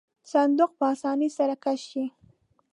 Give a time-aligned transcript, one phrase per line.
[0.31, 2.05] صندوق په آسانۍ سره کش شي.